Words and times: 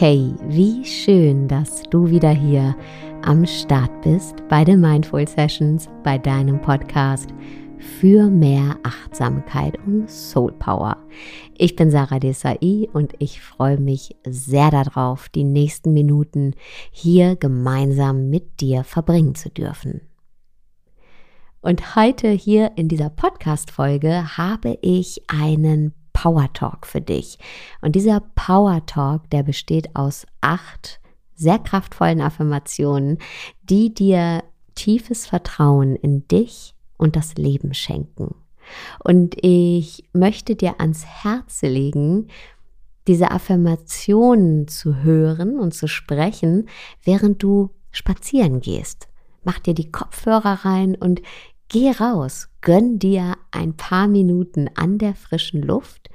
Wie 0.00 0.82
schön, 0.82 1.46
dass 1.46 1.82
du 1.82 2.08
wieder 2.08 2.30
hier 2.30 2.74
am 3.20 3.44
Start 3.44 4.00
bist 4.00 4.34
bei 4.48 4.64
den 4.64 4.80
Mindful 4.80 5.28
Sessions, 5.28 5.90
bei 6.02 6.16
deinem 6.16 6.58
Podcast 6.58 7.28
für 7.76 8.30
mehr 8.30 8.78
Achtsamkeit 8.82 9.76
und 9.84 10.08
Soul 10.08 10.52
Power. 10.52 10.96
Ich 11.58 11.76
bin 11.76 11.90
Sarah 11.90 12.18
Desai 12.18 12.88
und 12.94 13.12
ich 13.18 13.42
freue 13.42 13.78
mich 13.78 14.16
sehr 14.26 14.70
darauf, 14.70 15.28
die 15.28 15.44
nächsten 15.44 15.92
Minuten 15.92 16.54
hier 16.90 17.36
gemeinsam 17.36 18.30
mit 18.30 18.62
dir 18.62 18.84
verbringen 18.84 19.34
zu 19.34 19.50
dürfen. 19.50 20.00
Und 21.60 21.94
heute 21.94 22.30
hier 22.30 22.72
in 22.76 22.88
dieser 22.88 23.10
Podcast-Folge 23.10 24.38
habe 24.38 24.78
ich 24.80 25.24
einen 25.28 25.92
Power 26.20 26.52
Talk 26.52 26.86
für 26.86 27.00
dich. 27.00 27.38
Und 27.80 27.96
dieser 27.96 28.20
Power 28.34 28.84
Talk, 28.84 29.30
der 29.30 29.42
besteht 29.42 29.96
aus 29.96 30.26
acht 30.42 31.00
sehr 31.34 31.58
kraftvollen 31.58 32.20
Affirmationen, 32.20 33.16
die 33.62 33.94
dir 33.94 34.44
tiefes 34.74 35.26
Vertrauen 35.26 35.96
in 35.96 36.28
dich 36.28 36.74
und 36.98 37.16
das 37.16 37.36
Leben 37.36 37.72
schenken. 37.72 38.34
Und 39.02 39.34
ich 39.42 40.04
möchte 40.12 40.56
dir 40.56 40.78
ans 40.78 41.06
Herz 41.06 41.62
legen, 41.62 42.28
diese 43.06 43.30
Affirmationen 43.30 44.68
zu 44.68 44.96
hören 44.96 45.58
und 45.58 45.72
zu 45.72 45.88
sprechen, 45.88 46.68
während 47.02 47.42
du 47.42 47.70
spazieren 47.92 48.60
gehst. 48.60 49.08
Mach 49.42 49.58
dir 49.58 49.72
die 49.72 49.90
Kopfhörer 49.90 50.66
rein 50.66 50.96
und 50.96 51.22
geh 51.70 51.90
raus. 51.92 52.50
Gönn 52.60 52.98
dir 52.98 53.38
ein 53.50 53.74
paar 53.76 54.06
Minuten 54.06 54.68
an 54.74 54.98
der 54.98 55.14
frischen 55.14 55.62
Luft 55.62 56.10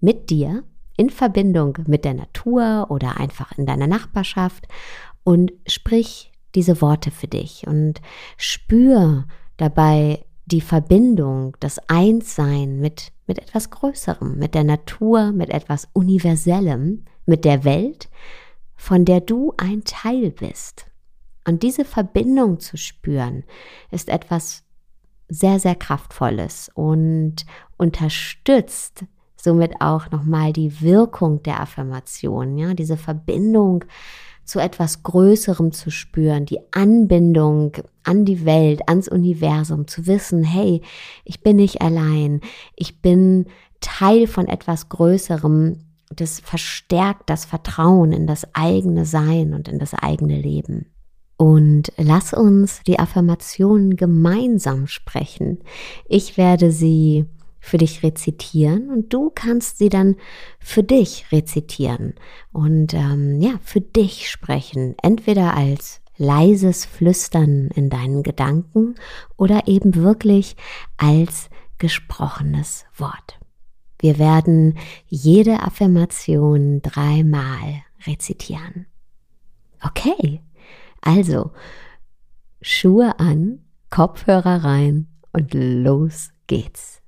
mit 0.00 0.30
dir 0.30 0.64
in 0.96 1.10
Verbindung 1.10 1.78
mit 1.86 2.04
der 2.04 2.14
Natur 2.14 2.86
oder 2.88 3.18
einfach 3.18 3.56
in 3.56 3.66
deiner 3.66 3.86
Nachbarschaft 3.86 4.66
und 5.22 5.52
sprich 5.66 6.32
diese 6.54 6.80
Worte 6.80 7.10
für 7.10 7.28
dich 7.28 7.66
und 7.66 8.00
spür 8.36 9.26
dabei 9.56 10.24
die 10.46 10.60
Verbindung, 10.60 11.56
das 11.60 11.80
Einssein 11.88 12.78
mit, 12.78 13.12
mit 13.26 13.38
etwas 13.38 13.70
Größerem, 13.70 14.38
mit 14.38 14.54
der 14.54 14.64
Natur, 14.64 15.32
mit 15.32 15.50
etwas 15.50 15.88
Universellem, 15.92 17.04
mit 17.26 17.44
der 17.44 17.64
Welt, 17.64 18.08
von 18.76 19.04
der 19.04 19.20
du 19.20 19.54
ein 19.56 19.84
Teil 19.84 20.30
bist. 20.30 20.86
Und 21.46 21.62
diese 21.62 21.84
Verbindung 21.84 22.60
zu 22.60 22.76
spüren, 22.76 23.44
ist 23.90 24.08
etwas 24.08 24.63
sehr, 25.28 25.58
sehr 25.58 25.74
Kraftvolles 25.74 26.70
und 26.74 27.46
unterstützt 27.76 29.04
somit 29.36 29.80
auch 29.80 30.10
nochmal 30.10 30.52
die 30.52 30.80
Wirkung 30.80 31.42
der 31.42 31.60
Affirmation, 31.60 32.56
ja, 32.56 32.74
diese 32.74 32.96
Verbindung 32.96 33.84
zu 34.44 34.58
etwas 34.58 35.02
Größerem 35.02 35.72
zu 35.72 35.90
spüren, 35.90 36.46
die 36.46 36.60
Anbindung 36.72 37.72
an 38.02 38.24
die 38.24 38.44
Welt, 38.44 38.88
ans 38.88 39.08
Universum, 39.08 39.86
zu 39.86 40.06
wissen, 40.06 40.44
hey, 40.44 40.82
ich 41.24 41.42
bin 41.42 41.56
nicht 41.56 41.80
allein, 41.80 42.40
ich 42.76 43.00
bin 43.00 43.46
Teil 43.80 44.26
von 44.26 44.46
etwas 44.46 44.88
Größerem, 44.88 45.78
das 46.14 46.40
verstärkt 46.40 47.30
das 47.30 47.44
Vertrauen 47.44 48.12
in 48.12 48.26
das 48.26 48.46
eigene 48.54 49.04
Sein 49.06 49.54
und 49.54 49.68
in 49.68 49.78
das 49.78 49.94
eigene 49.94 50.40
Leben. 50.40 50.86
Und 51.36 51.92
lass 51.96 52.32
uns 52.32 52.82
die 52.86 52.98
Affirmationen 52.98 53.96
gemeinsam 53.96 54.86
sprechen. 54.86 55.58
Ich 56.06 56.36
werde 56.36 56.70
sie 56.70 57.26
für 57.64 57.78
dich 57.78 58.02
rezitieren 58.02 58.90
und 58.90 59.12
du 59.12 59.30
kannst 59.34 59.78
sie 59.78 59.88
dann 59.88 60.16
für 60.60 60.82
dich 60.82 61.26
rezitieren 61.32 62.14
und 62.52 62.92
ähm, 62.92 63.40
ja, 63.40 63.52
für 63.62 63.80
dich 63.80 64.30
sprechen, 64.30 64.94
entweder 65.02 65.56
als 65.56 66.02
leises 66.18 66.84
Flüstern 66.84 67.70
in 67.74 67.88
deinen 67.88 68.22
Gedanken 68.22 68.94
oder 69.36 69.66
eben 69.66 69.94
wirklich 69.94 70.56
als 70.98 71.48
gesprochenes 71.78 72.84
Wort. 72.96 73.38
Wir 73.98 74.18
werden 74.18 74.76
jede 75.06 75.62
Affirmation 75.62 76.82
dreimal 76.82 77.82
rezitieren. 78.06 78.86
Okay, 79.82 80.42
also 81.04 81.52
Schuhe 82.60 83.18
an, 83.18 83.60
Kopfhörer 83.90 84.64
rein 84.64 85.06
und 85.32 85.54
los 85.54 86.30
geht's. 86.46 87.02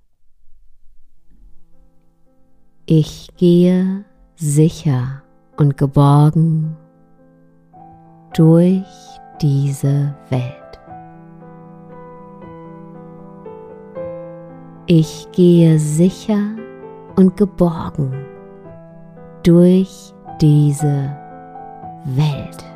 Ich 2.84 3.28
gehe 3.36 4.04
sicher 4.36 5.22
und 5.56 5.76
geborgen 5.76 6.76
durch 8.34 8.84
diese 9.40 10.14
Welt. 10.30 10.52
Ich 14.86 15.26
gehe 15.32 15.78
sicher 15.78 16.54
und 17.16 17.36
geborgen 17.36 18.12
durch 19.42 20.14
diese 20.40 21.16
Welt. 22.04 22.75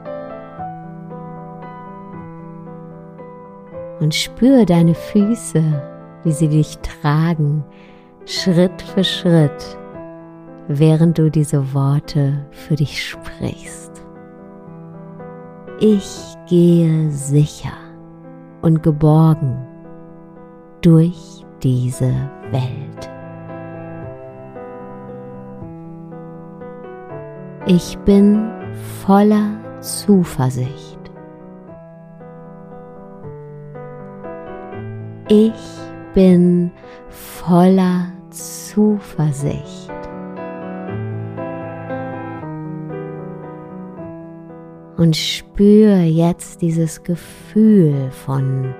Und 4.00 4.14
spüre 4.14 4.66
deine 4.66 4.94
Füße, 4.94 5.62
wie 6.24 6.32
sie 6.32 6.48
dich 6.48 6.78
tragen, 6.78 7.64
Schritt 8.24 8.82
für 8.82 9.04
Schritt 9.04 9.78
während 10.72 11.18
du 11.18 11.30
diese 11.30 11.74
Worte 11.74 12.46
für 12.52 12.76
dich 12.76 13.02
sprichst. 13.04 13.90
Ich 15.80 16.36
gehe 16.48 17.10
sicher 17.10 17.72
und 18.62 18.82
geborgen 18.82 19.66
durch 20.80 21.44
diese 21.60 22.12
Welt. 22.52 23.10
Ich 27.66 27.98
bin 28.04 28.48
voller 29.04 29.58
Zuversicht. 29.80 30.99
Ich 35.32 35.52
bin 36.12 36.72
voller 37.08 38.10
Zuversicht. 38.30 39.88
Und 44.96 45.16
spür 45.16 46.00
jetzt 46.00 46.62
dieses 46.62 47.04
Gefühl 47.04 48.10
von 48.10 48.74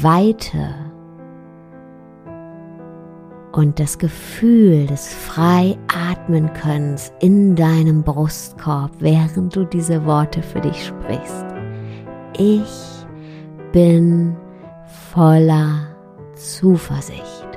Weite 0.00 0.74
und 3.52 3.78
das 3.78 3.98
Gefühl 3.98 4.86
des 4.86 5.12
frei 5.12 5.76
atmen 5.94 6.50
Könnens 6.54 7.12
in 7.20 7.54
deinem 7.56 8.02
Brustkorb, 8.02 8.92
während 9.00 9.54
du 9.54 9.66
diese 9.66 10.06
Worte 10.06 10.42
für 10.42 10.62
dich 10.62 10.86
sprichst. 10.86 11.44
Ich 12.38 13.04
bin 13.72 14.34
voller 14.92 15.88
Zuversicht. 16.34 17.48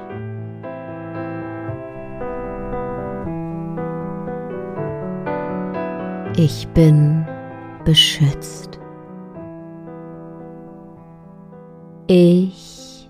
Ich 6.37 6.67
bin 6.69 7.25
beschützt. 7.85 8.79
Ich 12.07 13.09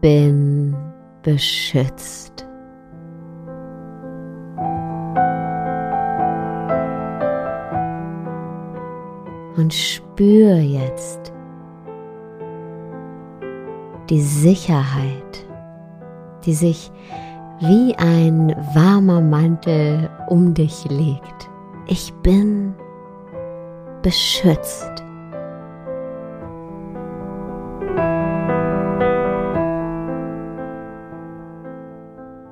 bin 0.00 0.76
beschützt. 1.22 2.46
Und 9.56 9.74
spür 9.74 10.56
jetzt 10.56 11.32
die 14.10 14.20
Sicherheit, 14.20 15.46
die 16.44 16.54
sich 16.54 16.90
wie 17.60 17.94
ein 17.96 18.54
warmer 18.74 19.20
Mantel 19.20 20.08
um 20.28 20.54
dich 20.54 20.84
legt. 20.88 21.50
Ich 21.86 22.12
bin 22.22 22.74
beschützt. 24.02 25.04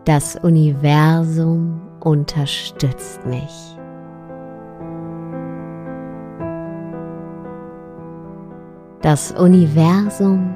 Das 0.04 0.36
Universum 0.36 1.80
unterstützt 2.00 3.24
mich. 3.26 3.76
Das 9.02 9.32
Universum 9.32 10.54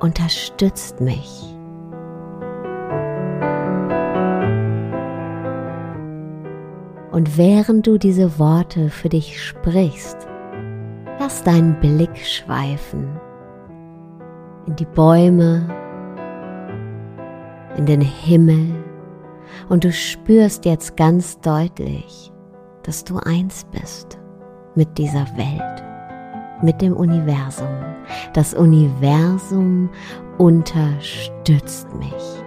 unterstützt 0.00 1.00
mich. 1.00 1.54
Und 7.10 7.36
während 7.36 7.86
du 7.86 7.98
diese 7.98 8.38
Worte 8.38 8.90
für 8.90 9.08
dich 9.08 9.42
sprichst, 9.42 10.28
lass 11.18 11.42
deinen 11.42 11.80
Blick 11.80 12.16
schweifen 12.16 13.18
in 14.66 14.76
die 14.76 14.84
Bäume, 14.84 15.66
in 17.76 17.86
den 17.86 18.00
Himmel 18.00 18.84
und 19.68 19.84
du 19.84 19.92
spürst 19.92 20.64
jetzt 20.64 20.96
ganz 20.96 21.40
deutlich, 21.40 22.32
dass 22.82 23.04
du 23.04 23.18
eins 23.18 23.66
bist 23.70 24.18
mit 24.74 24.98
dieser 24.98 25.26
Welt, 25.36 25.82
mit 26.62 26.80
dem 26.80 26.96
Universum. 26.96 27.68
Das 28.32 28.54
Universum 28.54 29.90
unterstützt 30.38 31.88
mich. 31.94 32.38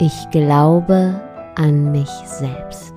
Ich 0.00 0.30
glaube 0.30 1.20
an 1.54 1.92
mich 1.92 2.10
selbst. 2.24 2.94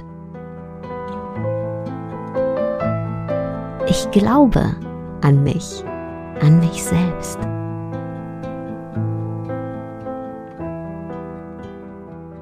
Ich 3.88 4.10
glaube 4.10 4.76
an 5.22 5.44
mich, 5.44 5.84
an 6.42 6.60
mich 6.60 6.84
selbst. 6.84 7.38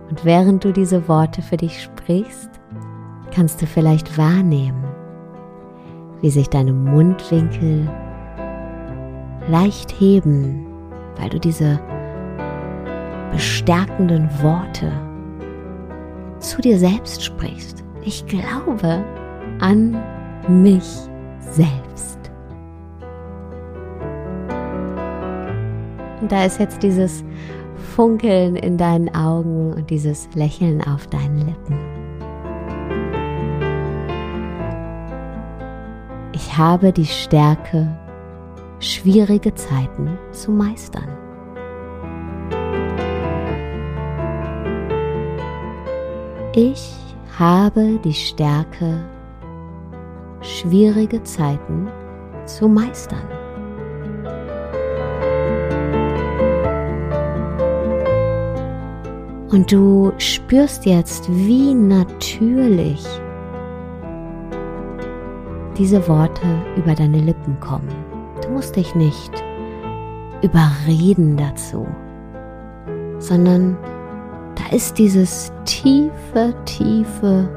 Und 0.10 0.24
während 0.24 0.64
du 0.64 0.72
diese 0.72 1.08
Worte 1.10 1.42
für 1.42 1.58
dich 1.58 1.84
sprichst, 2.04 2.50
kannst 3.34 3.62
du 3.62 3.66
vielleicht 3.66 4.18
wahrnehmen, 4.18 4.84
wie 6.22 6.30
sich 6.30 6.50
deine 6.50 6.74
Mundwinkel 6.74 7.90
leicht 9.50 9.92
heben, 10.00 10.66
weil 11.18 11.30
du 11.30 11.40
diese 11.40 11.80
bestärkenden 13.32 14.30
Worte 14.42 14.92
zu 16.40 16.62
dir 16.62 16.78
selbst 16.78 17.24
sprichst. 17.24 17.84
Ich 18.04 18.26
glaube 18.26 19.04
an 19.60 19.98
mich 20.48 21.08
selbst. 21.40 22.23
Und 26.24 26.32
da 26.32 26.46
ist 26.46 26.58
jetzt 26.58 26.82
dieses 26.82 27.22
Funkeln 27.98 28.56
in 28.56 28.78
deinen 28.78 29.14
Augen 29.14 29.74
und 29.74 29.90
dieses 29.90 30.30
Lächeln 30.36 30.82
auf 30.82 31.06
deinen 31.08 31.40
Lippen. 31.40 31.78
Ich 36.32 36.58
habe 36.58 36.94
die 36.94 37.06
Stärke, 37.06 37.90
schwierige 38.80 39.54
Zeiten 39.54 40.18
zu 40.32 40.52
meistern. 40.52 41.10
Ich 46.56 46.96
habe 47.38 48.00
die 48.02 48.14
Stärke, 48.14 49.04
schwierige 50.40 51.22
Zeiten 51.24 51.90
zu 52.46 52.70
meistern. 52.70 53.43
Und 59.54 59.72
du 59.72 60.12
spürst 60.18 60.84
jetzt, 60.88 61.30
wie 61.30 61.76
natürlich 61.76 63.06
diese 65.78 66.08
Worte 66.08 66.42
über 66.76 66.96
deine 66.96 67.20
Lippen 67.20 67.60
kommen. 67.60 67.94
Du 68.42 68.50
musst 68.50 68.76
dich 68.76 68.96
nicht 68.96 69.32
überreden 70.42 71.38
dazu, 71.38 71.86
sondern 73.20 73.78
da 74.56 74.76
ist 74.76 74.98
dieses 74.98 75.54
tiefe, 75.66 76.56
tiefe 76.66 77.48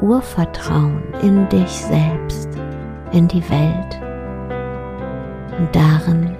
Urvertrauen 0.00 1.02
in 1.20 1.46
dich 1.50 1.68
selbst, 1.68 2.48
in 3.12 3.28
die 3.28 3.42
Welt 3.50 4.00
und 5.58 5.68
darin, 5.76 6.34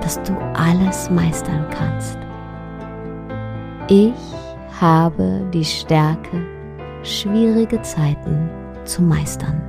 dass 0.00 0.20
du 0.24 0.36
alles 0.54 1.08
meistern 1.10 1.64
kannst. 1.70 2.23
Ich 3.88 4.14
habe 4.80 5.42
die 5.52 5.64
Stärke, 5.64 6.42
schwierige 7.02 7.82
Zeiten 7.82 8.48
zu 8.84 9.02
meistern. 9.02 9.60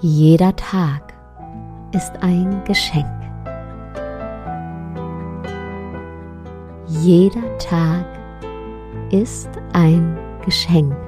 Jeder 0.00 0.56
Tag 0.56 1.14
ist 1.92 2.12
ein 2.20 2.64
Geschenk. 2.64 3.06
Jeder 6.88 7.58
Tag 7.58 8.06
ist 9.10 9.50
ein 9.72 10.18
Geschenk. 10.44 11.05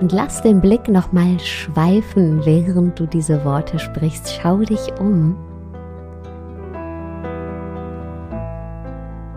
Und 0.00 0.12
lass 0.12 0.42
den 0.42 0.60
Blick 0.60 0.88
nochmal 0.88 1.38
schweifen, 1.38 2.44
während 2.44 2.98
du 2.98 3.06
diese 3.06 3.44
Worte 3.44 3.78
sprichst. 3.78 4.38
Schau 4.40 4.58
dich 4.58 4.92
um. 4.98 5.36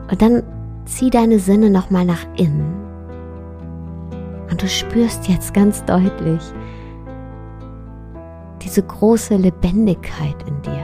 Und 0.10 0.22
dann 0.22 0.44
zieh 0.86 1.10
deine 1.10 1.40
Sinne 1.40 1.70
nochmal 1.70 2.06
nach 2.06 2.26
innen. 2.36 2.74
Und 4.50 4.62
du 4.62 4.68
spürst 4.68 5.28
jetzt 5.28 5.54
ganz 5.54 5.84
deutlich, 5.86 6.42
diese 8.62 8.82
große 8.82 9.36
Lebendigkeit 9.36 10.36
in 10.48 10.62
dir. 10.62 10.84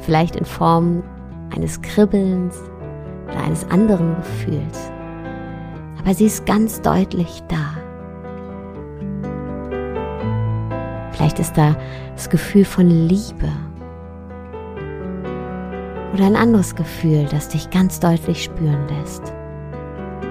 Vielleicht 0.00 0.36
in 0.36 0.44
Form 0.44 1.02
eines 1.54 1.80
Kribbelns 1.80 2.60
oder 3.28 3.42
eines 3.42 3.68
anderen 3.70 4.14
Gefühls. 4.16 4.92
Aber 6.06 6.14
sie 6.14 6.26
ist 6.26 6.46
ganz 6.46 6.80
deutlich 6.82 7.42
da. 7.48 7.82
Vielleicht 11.10 11.40
ist 11.40 11.54
da 11.54 11.76
das 12.14 12.30
Gefühl 12.30 12.64
von 12.64 12.88
Liebe 12.88 13.50
oder 16.14 16.26
ein 16.26 16.36
anderes 16.36 16.76
Gefühl, 16.76 17.26
das 17.28 17.48
dich 17.48 17.70
ganz 17.70 17.98
deutlich 17.98 18.44
spüren 18.44 18.86
lässt. 18.86 19.34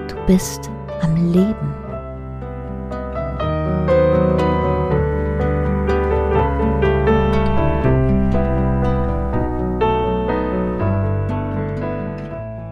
Du 0.08 0.16
bist 0.26 0.70
am 1.02 1.14
Leben. 1.30 1.74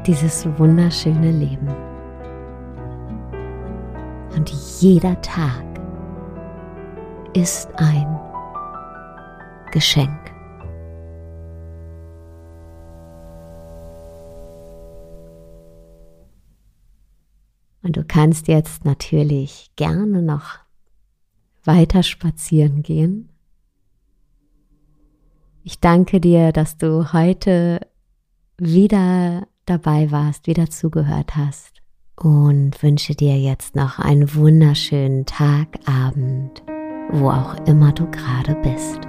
dieses 0.06 0.46
wunderschöne 0.58 1.30
Leben. 1.30 1.94
Und 4.35 4.50
jeder 4.81 5.21
Tag 5.23 5.64
ist 7.35 7.69
ein 7.76 8.07
Geschenk. 9.71 10.11
Und 17.83 17.97
du 17.97 18.05
kannst 18.05 18.49
jetzt 18.49 18.85
natürlich 18.85 19.71
gerne 19.76 20.21
noch 20.23 20.59
weiter 21.64 22.03
spazieren 22.03 22.83
gehen. 22.83 23.29
Ich 25.62 25.81
danke 25.81 26.21
dir, 26.21 26.50
dass 26.53 26.76
du 26.76 27.12
heute 27.12 27.81
wieder 28.59 29.47
dabei 29.64 30.11
warst, 30.11 30.47
wieder 30.47 30.69
zugehört 30.71 31.37
hast 31.37 31.74
und 32.16 32.83
wünsche 32.83 33.14
dir 33.14 33.37
jetzt 33.38 33.76
noch 33.76 33.99
einen 33.99 34.35
wunderschönen 34.35 35.26
Tag, 35.26 35.68
Abend, 35.87 36.62
wo 37.11 37.30
auch 37.30 37.56
immer 37.66 37.92
du 37.92 38.11
gerade 38.11 38.54
bist. 38.62 39.00